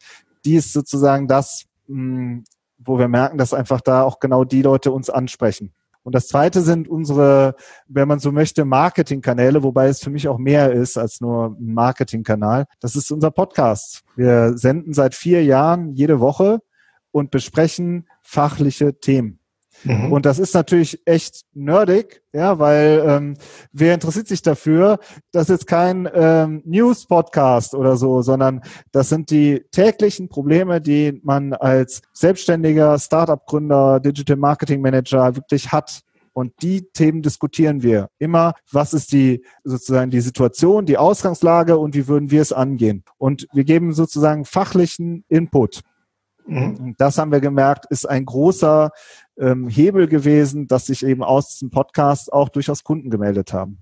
[0.45, 2.43] die ist sozusagen das, mh,
[2.77, 5.73] wo wir merken, dass einfach da auch genau die Leute uns ansprechen.
[6.03, 7.55] Und das zweite sind unsere,
[7.87, 11.73] wenn man so möchte, Marketingkanäle, wobei es für mich auch mehr ist als nur ein
[11.73, 12.65] Marketingkanal.
[12.79, 14.01] Das ist unser Podcast.
[14.15, 16.59] Wir senden seit vier Jahren jede Woche
[17.11, 19.40] und besprechen fachliche Themen.
[19.83, 20.11] Mhm.
[20.11, 23.37] Und das ist natürlich echt nerdig, ja, weil ähm,
[23.71, 24.99] wer interessiert sich dafür?
[25.31, 31.53] Das ist kein ähm, News-Podcast oder so, sondern das sind die täglichen Probleme, die man
[31.53, 36.01] als selbstständiger Startup-Gründer, Digital Marketing Manager wirklich hat.
[36.33, 38.53] Und die Themen diskutieren wir immer.
[38.71, 43.03] Was ist die sozusagen die Situation, die Ausgangslage und wie würden wir es angehen?
[43.17, 45.81] Und wir geben sozusagen fachlichen Input.
[46.45, 46.95] Mhm.
[46.97, 48.91] Das haben wir gemerkt, ist ein großer
[49.39, 53.79] ähm, Hebel gewesen, dass sich eben aus diesem Podcast auch durchaus Kunden gemeldet haben.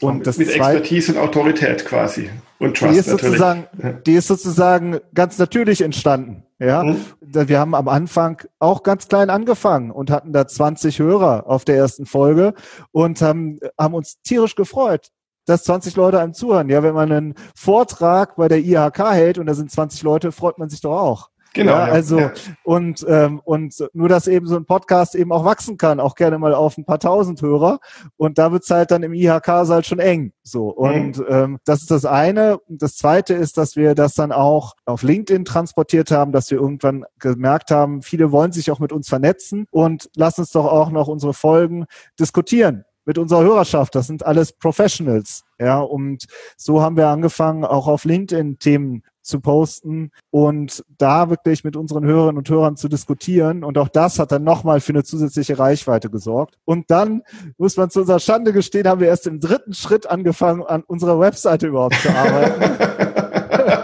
[0.00, 3.38] Und das mit Expertise und Autorität quasi und Trust die ist natürlich.
[3.38, 3.66] Sozusagen,
[4.06, 6.44] Die ist sozusagen ganz natürlich entstanden.
[6.58, 6.98] Ja, mhm.
[7.20, 11.76] wir haben am Anfang auch ganz klein angefangen und hatten da 20 Hörer auf der
[11.76, 12.54] ersten Folge
[12.92, 15.08] und haben, haben uns tierisch gefreut,
[15.46, 16.68] dass 20 Leute einem zuhören.
[16.68, 20.58] Ja, wenn man einen Vortrag bei der IHK hält und da sind 20 Leute, freut
[20.58, 21.28] man sich doch auch.
[21.54, 21.72] Genau.
[21.72, 22.32] Ja, also ja.
[22.64, 26.36] und ähm, und nur, dass eben so ein Podcast eben auch wachsen kann, auch gerne
[26.38, 27.78] mal auf ein paar tausend Hörer.
[28.16, 30.32] Und da wird's halt dann im IHK-Saal schon eng.
[30.42, 31.26] So und mhm.
[31.28, 32.58] ähm, das ist das eine.
[32.58, 36.58] Und das zweite ist, dass wir das dann auch auf LinkedIn transportiert haben, dass wir
[36.58, 40.90] irgendwann gemerkt haben, viele wollen sich auch mit uns vernetzen und lass uns doch auch
[40.90, 41.86] noch unsere Folgen
[42.18, 43.94] diskutieren mit unserer Hörerschaft.
[43.94, 45.44] Das sind alles Professionals.
[45.60, 51.64] Ja, und so haben wir angefangen, auch auf LinkedIn Themen zu posten und da wirklich
[51.64, 53.64] mit unseren Hörerinnen und Hörern zu diskutieren.
[53.64, 56.56] Und auch das hat dann nochmal für eine zusätzliche Reichweite gesorgt.
[56.64, 57.22] Und dann,
[57.58, 61.18] muss man zu unserer Schande gestehen, haben wir erst im dritten Schritt angefangen, an unserer
[61.18, 63.82] Webseite überhaupt zu arbeiten.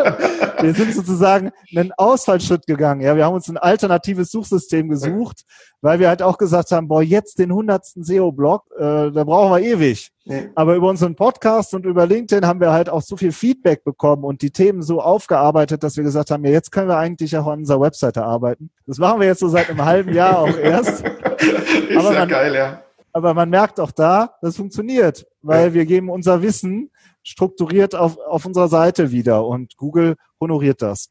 [0.62, 3.00] wir sind sozusagen einen Ausfallschritt gegangen.
[3.00, 5.42] Ja, wir haben uns ein alternatives Suchsystem gesucht,
[5.80, 9.60] weil wir halt auch gesagt haben, boah, jetzt den hundertsten SEO-Blog, äh, da brauchen wir
[9.60, 10.10] ewig.
[10.24, 10.50] Nee.
[10.54, 14.24] Aber über unseren Podcast und über LinkedIn haben wir halt auch so viel Feedback bekommen
[14.24, 17.46] und die Themen so aufgearbeitet, dass wir gesagt haben, ja, jetzt können wir eigentlich auch
[17.46, 18.70] an unserer Webseite arbeiten.
[18.86, 21.04] Das machen wir jetzt so seit einem halben Jahr auch erst.
[21.88, 22.82] Ist aber ja man, geil, ja.
[23.12, 25.74] Aber man merkt auch da, das funktioniert, weil ja.
[25.74, 26.90] wir geben unser Wissen
[27.22, 31.10] strukturiert auf, auf unserer Seite wieder und Google honoriert das.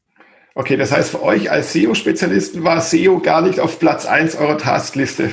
[0.54, 4.58] Okay, das heißt für euch als SEO-Spezialisten war SEO gar nicht auf Platz eins eurer
[4.58, 5.30] Taskliste.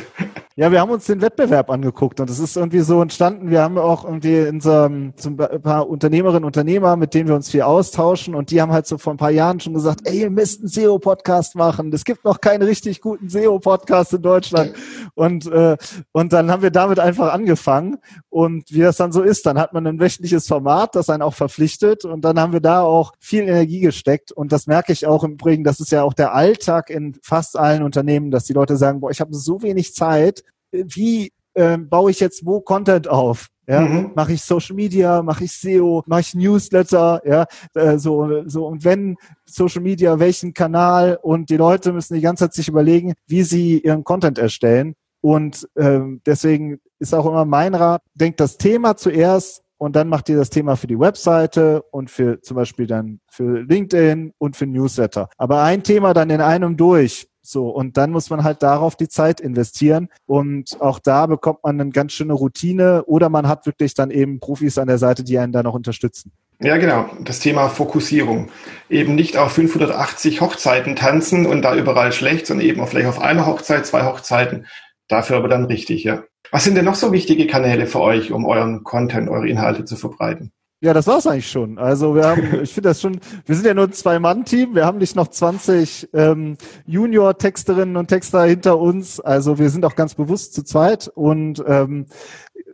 [0.60, 3.52] Ja, wir haben uns den Wettbewerb angeguckt und es ist irgendwie so entstanden.
[3.52, 5.14] Wir haben auch irgendwie in so ein
[5.62, 8.98] paar Unternehmerinnen und Unternehmer, mit denen wir uns viel austauschen und die haben halt so
[8.98, 11.94] vor ein paar Jahren schon gesagt, ey, ihr müsst einen SEO-Podcast machen.
[11.94, 14.74] Es gibt noch keinen richtig guten SEO-Podcast in Deutschland.
[15.14, 15.78] Und, äh,
[16.12, 17.98] und dann haben wir damit einfach angefangen
[18.30, 21.36] und wie das dann so ist, dann hat man ein wöchentliches Format, das einen auch
[21.36, 25.24] verpflichtet und dann haben wir da auch viel Energie gesteckt und das merke ich auch
[25.24, 28.76] im Übrigen, das ist ja auch der Alltag in fast allen Unternehmen, dass die Leute
[28.76, 33.48] sagen, boah, ich habe so wenig Zeit, wie äh, baue ich jetzt wo Content auf?
[33.70, 34.12] Ja, mhm.
[34.16, 38.86] mache ich Social Media, mache ich SEO, mache ich Newsletter, ja, äh, so so und
[38.86, 43.44] wenn Social Media, welchen Kanal und die Leute müssen die ganze Zeit sich überlegen, wie
[43.44, 48.96] sie ihren Content erstellen und ähm, deswegen ist auch immer mein Rat, denkt das Thema
[48.96, 53.20] zuerst und dann macht ihr das Thema für die Webseite und für zum Beispiel dann
[53.30, 55.30] für LinkedIn und für Newsletter.
[55.38, 59.08] Aber ein Thema dann in einem durch so, und dann muss man halt darauf die
[59.08, 60.10] Zeit investieren.
[60.26, 64.42] Und auch da bekommt man eine ganz schöne Routine oder man hat wirklich dann eben
[64.42, 66.34] Profis an der Seite, die einen da noch unterstützen.
[66.60, 67.10] Ja, genau.
[67.22, 68.50] Das Thema Fokussierung.
[68.90, 73.46] Eben nicht auf 580 Hochzeiten tanzen und da überall schlecht, sondern eben vielleicht auf einer
[73.46, 74.66] Hochzeit, zwei Hochzeiten.
[75.08, 76.24] Dafür aber dann richtig, ja.
[76.52, 79.96] Was sind denn noch so wichtige Kanäle für euch, um euren Content, eure Inhalte zu
[79.96, 80.52] verbreiten?
[80.80, 81.80] Ja, das war's eigentlich schon.
[81.80, 85.00] Also wir haben, ich finde das schon, wir sind ja nur ein Zwei-Mann-Team, wir haben
[85.00, 89.20] nicht noch 20 ähm, Junior-Texterinnen und Texter hinter uns.
[89.20, 92.06] Also wir sind auch ganz bewusst zu zweit und ähm,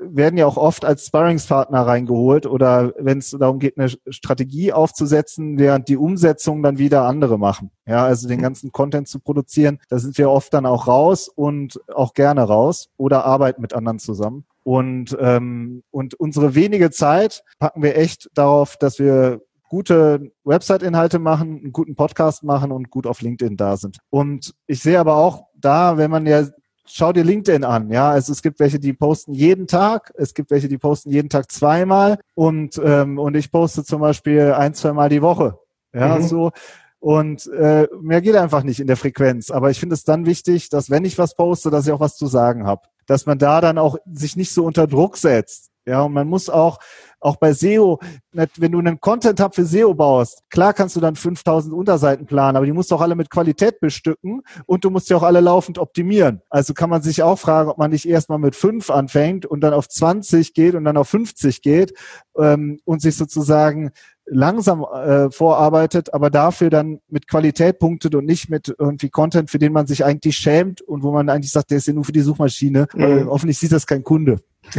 [0.02, 5.58] werden ja auch oft als Sparringspartner reingeholt oder wenn es darum geht, eine Strategie aufzusetzen,
[5.58, 7.72] während die Umsetzung dann wieder andere machen.
[7.86, 11.80] Ja, also den ganzen Content zu produzieren, da sind wir oft dann auch raus und
[11.88, 14.44] auch gerne raus oder arbeiten mit anderen zusammen.
[14.64, 21.60] Und, ähm, und unsere wenige Zeit packen wir echt darauf, dass wir gute Website-Inhalte machen,
[21.64, 23.98] einen guten Podcast machen und gut auf LinkedIn da sind.
[24.10, 26.46] Und ich sehe aber auch da, wenn man ja
[26.86, 28.12] schau dir LinkedIn an, ja.
[28.12, 31.52] Also es gibt welche, die posten jeden Tag, es gibt welche, die posten jeden Tag
[31.52, 35.58] zweimal und ähm, und ich poste zum Beispiel ein, zweimal die Woche,
[35.94, 36.24] ja, mhm.
[36.24, 36.52] so.
[37.00, 39.52] Und äh, mehr geht einfach nicht in der Frequenz.
[39.52, 42.16] Aber ich finde es dann wichtig, dass wenn ich was poste, dass ich auch was
[42.16, 45.74] zu sagen habe dass man da dann auch sich nicht so unter Druck setzt.
[45.86, 46.80] Ja, und man muss auch,
[47.20, 48.00] auch bei SEO,
[48.32, 52.66] wenn du einen Content-Hub für SEO baust, klar kannst du dann 5000 Unterseiten planen, aber
[52.66, 55.78] die musst du auch alle mit Qualität bestücken und du musst ja auch alle laufend
[55.78, 56.42] optimieren.
[56.50, 59.74] Also kann man sich auch fragen, ob man nicht erstmal mit 5 anfängt und dann
[59.74, 61.94] auf 20 geht und dann auf 50 geht
[62.38, 63.92] ähm, und sich sozusagen
[64.26, 69.60] langsam äh, vorarbeitet, aber dafür dann mit Qualität punktet und nicht mit irgendwie Content, für
[69.60, 72.12] den man sich eigentlich schämt und wo man eigentlich sagt, der ist ja nur für
[72.12, 72.88] die Suchmaschine.
[72.94, 73.02] Mhm.
[73.02, 74.38] Weil hoffentlich sieht das kein Kunde.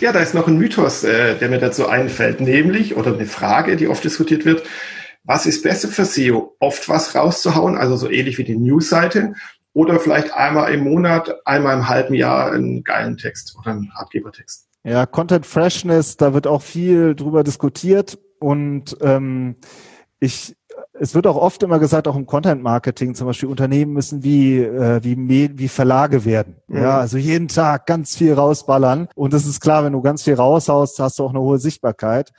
[0.00, 3.76] ja, da ist noch ein Mythos, äh, der mir dazu einfällt, nämlich, oder eine Frage,
[3.76, 4.62] die oft diskutiert wird,
[5.24, 6.54] was ist besser für SEO?
[6.60, 9.32] Oft was rauszuhauen, also so ähnlich wie die Newsseite,
[9.72, 14.68] oder vielleicht einmal im Monat, einmal im halben Jahr einen geilen Text oder einen Ratgebertext?
[14.84, 19.56] Ja, Content Freshness, da wird auch viel drüber diskutiert und ähm,
[20.20, 20.54] ich
[20.92, 24.58] es wird auch oft immer gesagt, auch im Content Marketing, zum Beispiel Unternehmen müssen wie,
[24.58, 26.56] äh, wie, wie Verlage werden.
[26.68, 26.76] Mhm.
[26.76, 29.08] Ja, also jeden Tag ganz viel rausballern.
[29.14, 32.32] Und das ist klar, wenn du ganz viel raushaust, hast du auch eine hohe Sichtbarkeit.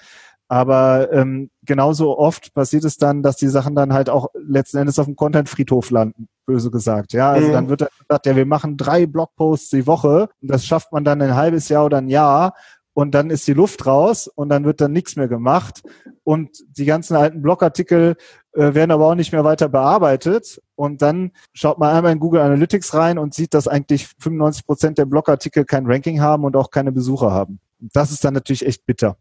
[0.48, 5.00] Aber ähm, genauso oft passiert es dann, dass die Sachen dann halt auch letzten Endes
[5.00, 7.14] auf dem Content-Friedhof landen, böse gesagt.
[7.14, 7.54] Ja, also mhm.
[7.54, 11.04] dann wird dann gesagt, ja, wir machen drei Blogposts die Woche und das schafft man
[11.04, 12.54] dann ein halbes Jahr oder ein Jahr
[12.94, 15.82] und dann ist die Luft raus und dann wird dann nichts mehr gemacht
[16.24, 18.16] und die ganzen alten Blogartikel
[18.54, 22.42] äh, werden aber auch nicht mehr weiter bearbeitet und dann schaut man einmal in Google
[22.42, 26.70] Analytics rein und sieht, dass eigentlich 95 Prozent der Blogartikel kein Ranking haben und auch
[26.70, 27.60] keine Besucher haben.
[27.80, 29.18] Das ist dann natürlich echt bitter.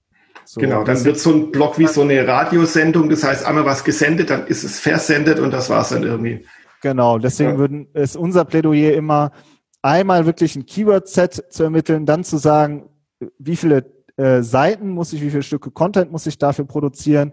[0.46, 3.84] So, genau, dann wird so ein Blog wie so eine Radiosendung, das heißt einmal was
[3.84, 6.44] gesendet, dann ist es versendet und das war's dann irgendwie.
[6.82, 7.58] Genau, deswegen ja.
[7.58, 9.32] würden, ist unser Plädoyer immer
[9.80, 12.90] einmal wirklich ein Keyword-Set zu ermitteln, dann zu sagen,
[13.38, 17.32] wie viele äh, Seiten muss ich, wie viele Stücke Content muss ich dafür produzieren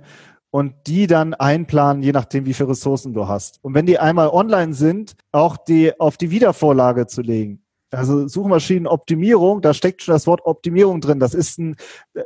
[0.52, 3.63] und die dann einplanen, je nachdem, wie viele Ressourcen du hast.
[3.63, 7.63] Und wenn die einmal online sind, auch die auf die Wiedervorlage zu legen.
[7.91, 11.19] Also Suchmaschinenoptimierung, da steckt schon das Wort Optimierung drin.
[11.19, 11.75] Das ist ein,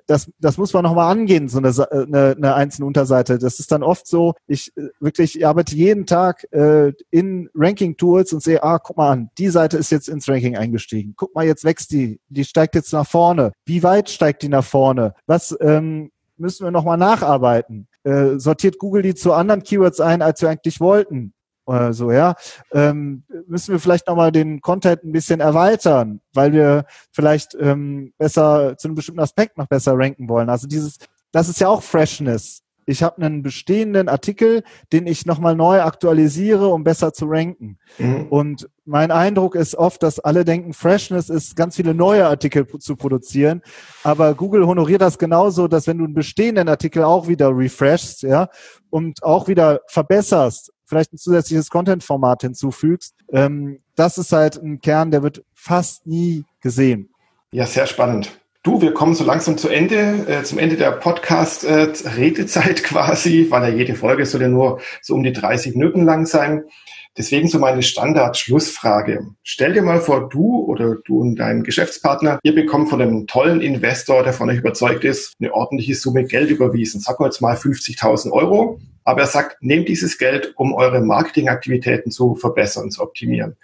[0.05, 3.39] das, das muss man nochmal angehen, so eine, eine, eine einzelne Unterseite.
[3.39, 8.43] Das ist dann oft so, ich wirklich ich arbeite jeden Tag äh, in Ranking-Tools und
[8.43, 11.13] sehe, ah, guck mal an, die Seite ist jetzt ins Ranking eingestiegen.
[11.17, 13.51] Guck mal, jetzt wächst die, die steigt jetzt nach vorne.
[13.65, 15.15] Wie weit steigt die nach vorne?
[15.25, 17.87] Was ähm, müssen wir nochmal nacharbeiten?
[18.03, 21.33] Äh, sortiert Google die zu anderen Keywords ein, als wir eigentlich wollten?
[21.65, 22.35] Oder so, ja.
[22.71, 28.77] Ähm, müssen wir vielleicht nochmal den Content ein bisschen erweitern, weil wir vielleicht ähm, besser
[28.77, 30.49] zu einem bestimmten Aspekt noch besser ranken wollen.
[30.49, 30.97] Also dieses,
[31.31, 36.67] das ist ja auch Freshness ich habe einen bestehenden Artikel, den ich nochmal neu aktualisiere,
[36.67, 37.79] um besser zu ranken.
[37.97, 38.27] Mhm.
[38.29, 42.95] Und mein Eindruck ist oft, dass alle denken, Freshness ist, ganz viele neue Artikel zu
[42.95, 43.61] produzieren.
[44.03, 48.49] Aber Google honoriert das genauso, dass wenn du einen bestehenden Artikel auch wieder refreshst, ja,
[48.91, 55.11] und auch wieder verbesserst, vielleicht ein zusätzliches Content-Format hinzufügst, ähm, das ist halt ein Kern,
[55.11, 57.09] der wird fast nie gesehen.
[57.51, 58.39] Ja, sehr spannend.
[58.63, 63.71] Du, wir kommen so langsam zu Ende, äh, zum Ende der Podcast-Redezeit äh, quasi, weil
[63.71, 66.63] ja jede Folge soll ja nur so um die 30 Minuten lang sein.
[67.17, 69.27] Deswegen so meine Standard-Schlussfrage.
[69.41, 73.61] Stell dir mal vor, du oder du und dein Geschäftspartner, ihr bekommt von einem tollen
[73.61, 76.99] Investor, der von euch überzeugt ist, eine ordentliche Summe Geld überwiesen.
[76.99, 78.79] Sagen wir jetzt mal 50.000 Euro.
[79.05, 83.55] Aber er sagt, nehmt dieses Geld, um eure Marketingaktivitäten zu verbessern, zu optimieren.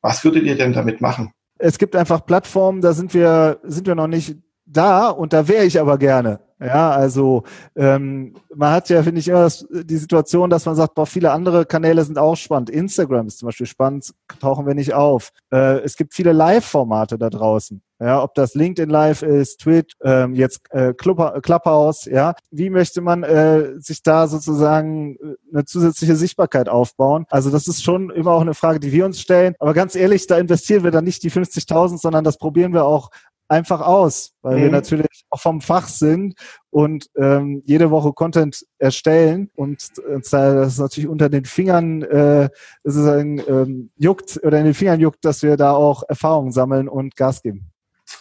[0.00, 1.32] Was würdet ihr denn damit machen?
[1.58, 5.64] Es gibt einfach Plattformen, da sind wir, sind wir noch nicht da und da wäre
[5.64, 6.40] ich aber gerne.
[6.58, 7.42] Ja, also
[7.74, 11.30] ähm, man hat ja, finde ich, immer das, die Situation, dass man sagt, boah, viele
[11.30, 12.70] andere Kanäle sind auch spannend.
[12.70, 15.32] Instagram ist zum Beispiel spannend, tauchen wir nicht auf.
[15.52, 17.82] Äh, es gibt viele Live-Formate da draußen.
[17.98, 22.34] Ja, ob das LinkedIn Live ist, Twitch, ähm, jetzt äh, Clubhouse, ja.
[22.50, 27.24] Wie möchte man äh, sich da sozusagen äh, eine zusätzliche Sichtbarkeit aufbauen?
[27.30, 29.54] Also das ist schon immer auch eine Frage, die wir uns stellen.
[29.60, 33.10] Aber ganz ehrlich, da investieren wir dann nicht die 50.000, sondern das probieren wir auch
[33.48, 34.62] einfach aus, weil mhm.
[34.62, 36.34] wir natürlich auch vom Fach sind
[36.70, 42.48] und ähm, jede Woche Content erstellen und uns das natürlich unter den Fingern äh,
[42.84, 47.16] sozusagen ähm, juckt oder in den Fingern juckt, dass wir da auch Erfahrungen sammeln und
[47.16, 47.70] Gas geben.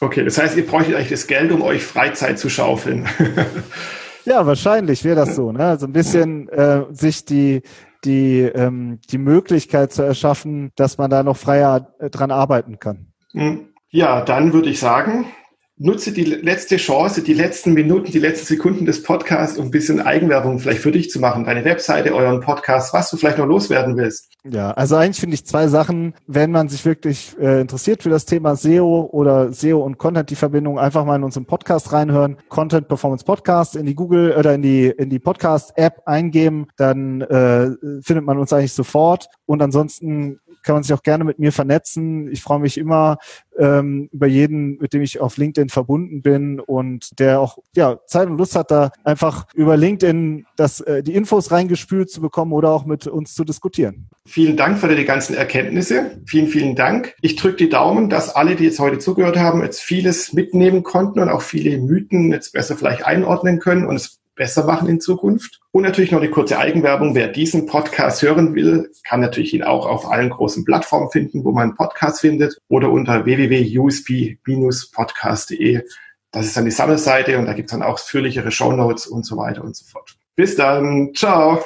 [0.01, 3.07] Okay, das heißt, ihr bräuchtet eigentlich das Geld, um euch Freizeit zu schaufeln.
[4.25, 5.51] ja, wahrscheinlich wäre das so.
[5.51, 5.63] Ne?
[5.63, 7.61] Also ein bisschen äh, sich die
[8.03, 13.07] die ähm, die Möglichkeit zu erschaffen, dass man da noch freier äh, dran arbeiten kann.
[13.33, 13.69] Mhm.
[13.95, 15.23] Ja, dann würde ich sagen,
[15.77, 19.99] nutze die letzte Chance, die letzten Minuten, die letzten Sekunden des Podcasts, um ein bisschen
[19.99, 21.43] Eigenwerbung vielleicht für dich zu machen.
[21.43, 24.31] Deine Webseite, euren Podcast, was du vielleicht noch loswerden willst.
[24.45, 28.25] Ja, also eigentlich finde ich zwei Sachen, wenn man sich wirklich äh, interessiert für das
[28.25, 32.37] Thema SEO oder SEO und Content, die Verbindung, einfach mal in unseren Podcast reinhören.
[32.47, 37.19] Content Performance Podcast in die Google oder in die, in die Podcast App eingeben, dann
[37.21, 39.27] äh, findet man uns eigentlich sofort.
[39.45, 42.29] Und ansonsten kann man sich auch gerne mit mir vernetzen.
[42.31, 43.17] Ich freue mich immer
[43.57, 48.27] ähm, über jeden, mit dem ich auf LinkedIn verbunden bin und der auch ja Zeit
[48.27, 52.71] und Lust hat, da einfach über LinkedIn das, äh, die Infos reingespült zu bekommen oder
[52.71, 54.07] auch mit uns zu diskutieren.
[54.25, 56.21] Vielen Dank für die ganzen Erkenntnisse.
[56.25, 57.15] Vielen, vielen Dank.
[57.21, 61.19] Ich drücke die Daumen, dass alle, die jetzt heute zugehört haben, jetzt vieles mitnehmen konnten
[61.19, 65.61] und auch viele Mythen jetzt besser vielleicht einordnen können und es besser machen in Zukunft.
[65.71, 67.15] Und natürlich noch eine kurze Eigenwerbung.
[67.15, 71.51] Wer diesen Podcast hören will, kann natürlich ihn auch auf allen großen Plattformen finden, wo
[71.51, 75.81] man Podcast findet oder unter www.usp-podcast.de.
[76.31, 79.63] Das ist dann die Sammelseite und da gibt es dann ausführlichere Shownotes und so weiter
[79.63, 80.17] und so fort.
[80.35, 81.13] Bis dann.
[81.15, 81.63] Ciao.